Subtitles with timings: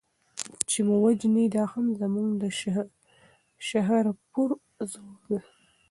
[0.69, 2.43] چي مو وژني دا هم زموږ د
[3.69, 4.05] شهپر
[4.93, 5.39] زور دی